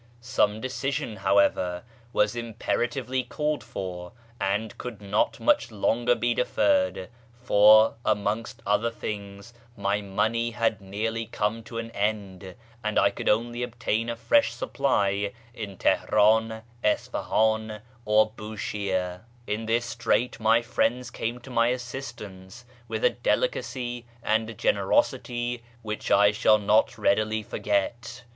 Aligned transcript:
Some 0.19 0.59
decision, 0.59 1.17
however, 1.17 1.83
was 2.11 2.35
imperatively 2.35 3.21
called 3.23 3.63
for, 3.63 4.13
and 4.39 4.75
could 4.79 4.99
not 4.99 5.39
much 5.39 5.69
longer 5.69 6.15
be 6.15 6.33
deferred; 6.33 7.07
for, 7.39 7.93
amongst 8.03 8.63
other 8.65 8.89
things, 8.89 9.53
my 9.77 10.01
money 10.01 10.49
had 10.49 10.81
nearly 10.81 11.27
come 11.27 11.61
to 11.65 11.77
an 11.77 11.91
end, 11.91 12.55
and 12.83 12.97
I 12.97 13.11
could 13.11 13.29
only 13.29 13.61
obtain 13.61 14.09
a 14.09 14.15
fresh 14.15 14.51
supply 14.53 15.33
in 15.53 15.77
Teheran, 15.77 16.63
Isfahan, 16.83 17.81
or 18.03 18.31
Bushire. 18.31 19.21
In 19.45 19.67
this 19.67 19.85
strait 19.85 20.39
my 20.39 20.63
friends 20.63 21.11
came 21.11 21.37
to 21.41 21.51
my 21.51 21.67
assistance 21.67 22.65
with 22.87 23.03
a 23.05 23.11
delicacy 23.11 24.07
and 24.23 24.49
a 24.49 24.55
gener 24.55 24.87
osity 24.91 25.61
which 25.83 26.09
I 26.09 26.31
shall 26.31 26.57
not 26.57 26.97
readily 26.97 27.43
forget. 27.43 28.23